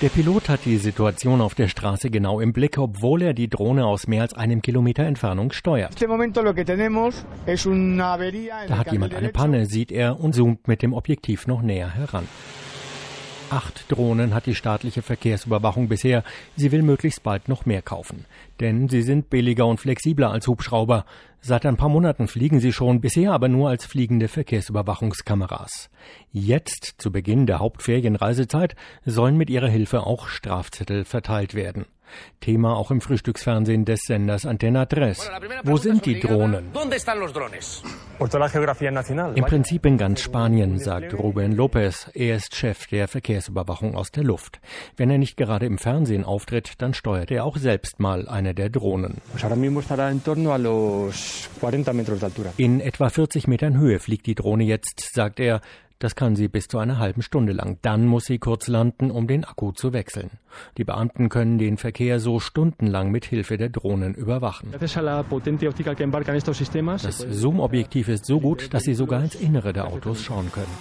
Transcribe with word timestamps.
Der 0.00 0.08
Pilot 0.08 0.48
hat 0.48 0.64
die 0.64 0.78
Situation 0.78 1.42
auf 1.42 1.54
der 1.54 1.68
Straße 1.68 2.08
genau 2.08 2.40
im 2.40 2.54
Blick, 2.54 2.78
obwohl 2.78 3.20
er 3.20 3.34
die 3.34 3.48
Drohne 3.48 3.84
aus 3.84 4.06
mehr 4.06 4.22
als 4.22 4.32
einem 4.32 4.62
Kilometer 4.62 5.02
Entfernung 5.02 5.52
steuert. 5.52 5.94
Da 6.00 6.08
hat 8.78 8.92
jemand 8.92 9.14
eine 9.14 9.28
Panne, 9.28 9.66
sieht 9.66 9.92
er 9.92 10.18
und 10.18 10.34
zoomt 10.34 10.66
mit 10.68 10.80
dem 10.80 10.94
Objektiv 10.94 11.46
noch 11.46 11.60
näher 11.60 11.94
heran. 11.94 12.26
Acht 13.50 13.90
Drohnen 13.90 14.32
hat 14.32 14.46
die 14.46 14.54
staatliche 14.54 15.02
Verkehrsüberwachung 15.02 15.88
bisher. 15.88 16.22
Sie 16.54 16.70
will 16.70 16.82
möglichst 16.82 17.24
bald 17.24 17.48
noch 17.48 17.66
mehr 17.66 17.82
kaufen. 17.82 18.24
Denn 18.60 18.88
sie 18.88 19.02
sind 19.02 19.28
billiger 19.28 19.66
und 19.66 19.80
flexibler 19.80 20.30
als 20.30 20.46
Hubschrauber. 20.46 21.04
Seit 21.40 21.66
ein 21.66 21.76
paar 21.76 21.88
Monaten 21.88 22.28
fliegen 22.28 22.60
sie 22.60 22.72
schon, 22.72 23.00
bisher 23.00 23.32
aber 23.32 23.48
nur 23.48 23.68
als 23.68 23.86
fliegende 23.86 24.28
Verkehrsüberwachungskameras. 24.28 25.90
Jetzt, 26.30 26.94
zu 26.98 27.10
Beginn 27.10 27.46
der 27.46 27.58
Hauptferienreisezeit, 27.58 28.76
sollen 29.04 29.36
mit 29.36 29.50
ihrer 29.50 29.68
Hilfe 29.68 30.06
auch 30.06 30.28
Strafzettel 30.28 31.04
verteilt 31.04 31.54
werden. 31.54 31.86
Thema 32.40 32.76
auch 32.76 32.90
im 32.90 33.00
Frühstücksfernsehen 33.00 33.84
des 33.84 34.00
Senders 34.06 34.46
Antena 34.46 34.86
3. 34.86 35.14
Wo 35.64 35.76
sind 35.76 36.06
die 36.06 36.20
Drohnen? 36.20 36.70
Im 39.34 39.44
Prinzip 39.44 39.86
in 39.86 39.98
ganz 39.98 40.20
Spanien, 40.20 40.78
sagt 40.78 41.14
Ruben 41.14 41.54
López. 41.54 42.10
Er 42.14 42.36
ist 42.36 42.54
Chef 42.54 42.86
der 42.86 43.08
Verkehrsüberwachung 43.08 43.94
aus 43.94 44.10
der 44.10 44.24
Luft. 44.24 44.60
Wenn 44.96 45.10
er 45.10 45.18
nicht 45.18 45.36
gerade 45.36 45.66
im 45.66 45.78
Fernsehen 45.78 46.24
auftritt, 46.24 46.74
dann 46.78 46.94
steuert 46.94 47.30
er 47.30 47.44
auch 47.44 47.56
selbst 47.56 48.00
mal 48.00 48.28
eine 48.28 48.54
der 48.54 48.70
Drohnen. 48.70 49.18
In 52.56 52.80
etwa 52.80 53.08
40 53.08 53.48
Metern 53.48 53.78
Höhe 53.78 53.98
fliegt 53.98 54.26
die 54.26 54.34
Drohne 54.34 54.64
jetzt, 54.64 55.10
sagt 55.14 55.40
er. 55.40 55.60
Das 56.00 56.16
kann 56.16 56.34
sie 56.34 56.48
bis 56.48 56.66
zu 56.66 56.78
einer 56.78 56.98
halben 56.98 57.20
Stunde 57.20 57.52
lang. 57.52 57.78
Dann 57.82 58.06
muss 58.06 58.24
sie 58.24 58.38
kurz 58.38 58.68
landen, 58.68 59.10
um 59.10 59.26
den 59.26 59.44
Akku 59.44 59.72
zu 59.72 59.92
wechseln. 59.92 60.30
Die 60.78 60.84
Beamten 60.84 61.28
können 61.28 61.58
den 61.58 61.76
Verkehr 61.76 62.20
so 62.20 62.40
stundenlang 62.40 63.10
mit 63.10 63.26
Hilfe 63.26 63.58
der 63.58 63.68
Drohnen 63.68 64.14
überwachen. 64.14 64.72
Das 67.02 67.18
Zoom-Objektiv 67.18 68.08
ist 68.08 68.24
so 68.24 68.40
gut, 68.40 68.72
dass 68.72 68.84
sie 68.84 68.94
sogar 68.94 69.22
ins 69.22 69.34
Innere 69.34 69.74
der 69.74 69.88
Autos 69.88 70.22
schauen 70.22 70.50
können. 70.50 70.74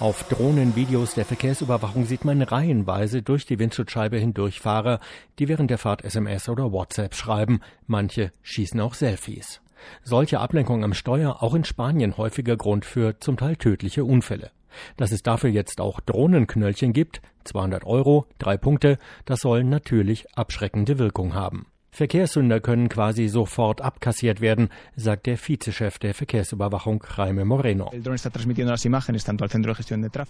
Auf 0.00 0.28
Drohnenvideos 0.28 1.14
der 1.14 1.24
Verkehrsüberwachung 1.24 2.04
sieht 2.04 2.26
man 2.26 2.42
reihenweise 2.42 3.22
durch 3.22 3.46
die 3.46 3.58
Windschutzscheibe 3.58 4.18
hindurch 4.18 4.60
Fahrer, 4.60 5.00
die 5.38 5.48
während 5.48 5.70
der 5.70 5.78
Fahrt 5.78 6.04
SMS 6.04 6.46
oder 6.50 6.72
WhatsApp 6.72 7.14
schreiben. 7.14 7.60
Manche 7.86 8.32
schießen 8.42 8.78
auch 8.80 8.92
Selfies. 8.92 9.62
Solche 10.04 10.40
Ablenkung 10.40 10.84
am 10.84 10.92
Steuer 10.92 11.42
auch 11.42 11.54
in 11.54 11.64
Spanien 11.64 12.18
häufiger 12.18 12.58
Grund 12.58 12.84
für 12.84 13.18
zum 13.18 13.38
Teil 13.38 13.56
tödliche 13.56 14.04
Unfälle. 14.04 14.50
Dass 14.96 15.12
es 15.12 15.22
dafür 15.22 15.50
jetzt 15.50 15.80
auch 15.80 16.00
Drohnenknöllchen 16.00 16.92
gibt, 16.92 17.20
200 17.44 17.84
Euro, 17.84 18.26
drei 18.38 18.56
Punkte, 18.56 18.98
das 19.24 19.40
soll 19.40 19.64
natürlich 19.64 20.26
abschreckende 20.36 20.98
Wirkung 20.98 21.34
haben. 21.34 21.66
Verkehrssünder 21.90 22.60
können 22.60 22.88
quasi 22.88 23.28
sofort 23.28 23.80
abkassiert 23.80 24.40
werden, 24.40 24.68
sagt 24.94 25.26
der 25.26 25.36
Vizechef 25.36 25.98
der 25.98 26.14
Verkehrsüberwachung 26.14 27.02
Jaime 27.16 27.44
Moreno. 27.44 27.90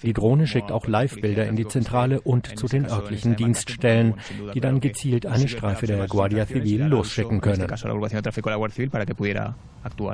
Die 0.03 0.13
Drohne 0.13 0.47
schickt 0.47 0.73
auch 0.73 0.87
Live-Bilder 0.87 1.47
in 1.47 1.57
die 1.57 1.69
Zentrale 1.69 2.21
und 2.21 2.59
zu 2.59 2.67
den 2.67 2.87
örtlichen 2.87 3.37
Dienststellen, 3.37 4.15
die 4.55 4.61
dann 4.61 4.81
gezielt 4.81 5.27
eine 5.27 5.49
Streife 5.49 5.87
der 5.87 6.07
Guardia 6.07 6.47
Civil 6.47 6.85
losschicken 6.85 7.41
können. 7.41 7.67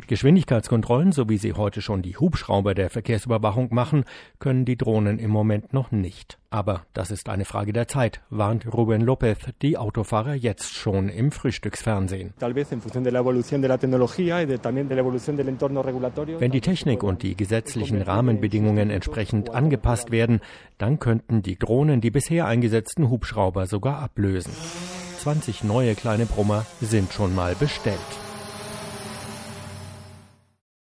Geschwindigkeitskontrollen, 0.06 1.12
so 1.12 1.28
wie 1.28 1.38
sie 1.38 1.52
heute 1.52 1.82
schon 1.82 2.02
die 2.02 2.16
Hubschrauber 2.16 2.74
der 2.74 2.90
Verkehrsüberwachung 2.90 3.68
machen, 3.72 4.04
können 4.38 4.64
die 4.64 4.76
Drohnen 4.76 5.18
im 5.18 5.30
Moment 5.30 5.72
noch 5.72 5.90
nicht. 5.90 6.38
Aber 6.54 6.82
das 6.92 7.10
ist 7.10 7.28
eine 7.28 7.44
Frage 7.44 7.72
der 7.72 7.88
Zeit, 7.88 8.20
warnt 8.30 8.72
Ruben 8.72 9.00
Lopez 9.00 9.38
die 9.60 9.76
Autofahrer 9.76 10.34
jetzt 10.34 10.72
schon 10.72 11.08
im 11.08 11.32
Frühstücksfernsehen. 11.32 12.32
Wenn 16.38 16.52
die 16.52 16.60
Technik 16.60 17.02
und 17.02 17.22
die 17.24 17.36
gesetzlichen 17.36 18.02
Rahmenbedingungen 18.02 18.90
entsprechend 18.90 19.50
angepasst 19.50 20.12
werden, 20.12 20.40
dann 20.78 21.00
könnten 21.00 21.42
die 21.42 21.58
Drohnen 21.58 22.00
die 22.00 22.12
bisher 22.12 22.46
eingesetzten 22.46 23.10
Hubschrauber 23.10 23.66
sogar 23.66 23.98
ablösen. 23.98 24.52
20 25.18 25.64
neue 25.64 25.96
kleine 25.96 26.26
Brummer 26.26 26.66
sind 26.80 27.12
schon 27.12 27.34
mal 27.34 27.56
bestellt. 27.56 27.98